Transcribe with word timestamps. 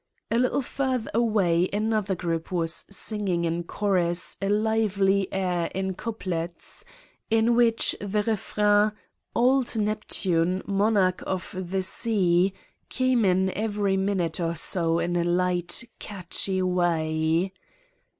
A 0.31 0.39
little 0.39 0.63
further 0.63 1.11
away 1.13 1.69
another 1.71 2.15
group 2.15 2.51
was 2.51 2.87
singing 2.89 3.45
in 3.45 3.63
chorus 3.65 4.35
a 4.41 4.49
lively 4.49 5.31
air 5.31 5.67
in 5.75 5.93
couplets, 5.93 6.83
in 7.29 7.53
which 7.53 7.95
the 8.01 8.23
refrain: 8.23 8.93
"Old 9.35 9.75
Neptune, 9.75 10.63
Monarch 10.65 11.21
of 11.27 11.53
the 11.55 11.83
Sea," 11.83 12.51
came 12.89 13.23
in 13.23 13.51
every 13.55 13.95
minute 13.95 14.39
or 14.39 14.55
so 14.55 14.97
in 14.97 15.15
a 15.15 15.23
light, 15.23 15.83
catchy 15.99 16.63
way. 16.63 17.53